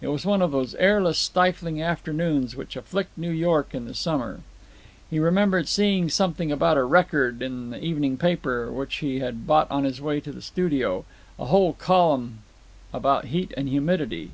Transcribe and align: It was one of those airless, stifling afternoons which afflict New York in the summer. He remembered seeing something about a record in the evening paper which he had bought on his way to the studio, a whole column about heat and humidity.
It 0.00 0.08
was 0.08 0.24
one 0.24 0.40
of 0.40 0.52
those 0.52 0.74
airless, 0.76 1.18
stifling 1.18 1.82
afternoons 1.82 2.56
which 2.56 2.76
afflict 2.76 3.10
New 3.18 3.28
York 3.30 3.74
in 3.74 3.84
the 3.84 3.92
summer. 3.92 4.40
He 5.10 5.18
remembered 5.18 5.68
seeing 5.68 6.08
something 6.08 6.50
about 6.50 6.78
a 6.78 6.84
record 6.84 7.42
in 7.42 7.68
the 7.68 7.84
evening 7.84 8.16
paper 8.16 8.72
which 8.72 8.94
he 9.04 9.18
had 9.18 9.46
bought 9.46 9.70
on 9.70 9.84
his 9.84 10.00
way 10.00 10.18
to 10.20 10.32
the 10.32 10.40
studio, 10.40 11.04
a 11.38 11.44
whole 11.44 11.74
column 11.74 12.38
about 12.94 13.26
heat 13.26 13.52
and 13.54 13.68
humidity. 13.68 14.30